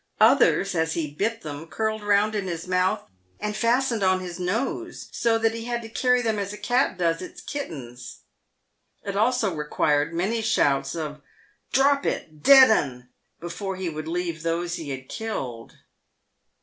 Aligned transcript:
Others, 0.19 0.73
as 0.73 0.93
he 0.93 1.13
bit 1.13 1.43
them, 1.43 1.67
curled 1.67 2.01
round 2.01 2.33
in 2.33 2.47
his 2.47 2.67
mouth 2.67 3.01
and 3.39 3.55
fastened 3.55 4.01
on 4.01 4.19
his 4.19 4.39
nose, 4.39 5.07
so 5.11 5.37
that 5.37 5.53
he 5.53 5.65
had 5.65 5.83
to 5.83 5.89
carry 5.89 6.23
them 6.23 6.39
as 6.39 6.51
a 6.51 6.57
cat 6.57 6.97
does 6.97 7.21
its 7.21 7.39
kittens. 7.39 8.21
It 9.03 9.15
also 9.15 9.53
required 9.53 10.11
many 10.11 10.41
shouts 10.41 10.95
of 10.95 11.21
"Drop 11.71 12.03
it— 12.07 12.41
dead 12.41 12.71
'un," 12.71 13.09
before 13.39 13.75
he 13.75 13.89
would 13.89 14.07
leave 14.07 14.41
those 14.41 14.73
he 14.73 14.89
had 14.89 15.07
killed. 15.07 15.75